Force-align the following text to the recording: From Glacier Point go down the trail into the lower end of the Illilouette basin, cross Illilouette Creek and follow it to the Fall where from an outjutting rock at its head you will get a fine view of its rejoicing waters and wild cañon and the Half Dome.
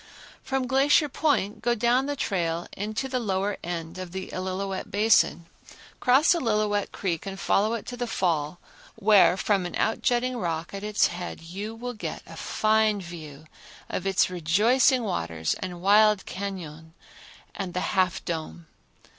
From 0.41 0.65
Glacier 0.65 1.07
Point 1.07 1.61
go 1.61 1.75
down 1.75 2.07
the 2.07 2.15
trail 2.15 2.65
into 2.75 3.07
the 3.07 3.19
lower 3.19 3.57
end 3.63 3.99
of 3.99 4.13
the 4.13 4.31
Illilouette 4.33 4.89
basin, 4.89 5.45
cross 5.99 6.33
Illilouette 6.33 6.91
Creek 6.91 7.27
and 7.27 7.39
follow 7.39 7.75
it 7.75 7.85
to 7.85 7.95
the 7.95 8.07
Fall 8.07 8.57
where 8.95 9.37
from 9.37 9.63
an 9.67 9.75
outjutting 9.75 10.37
rock 10.37 10.73
at 10.73 10.83
its 10.83 11.09
head 11.09 11.41
you 11.43 11.75
will 11.75 11.93
get 11.93 12.23
a 12.25 12.35
fine 12.35 12.99
view 12.99 13.45
of 13.89 14.07
its 14.07 14.27
rejoicing 14.27 15.03
waters 15.03 15.53
and 15.59 15.83
wild 15.83 16.25
cañon 16.25 16.93
and 17.53 17.75
the 17.75 17.81
Half 17.93 18.25
Dome. 18.25 18.65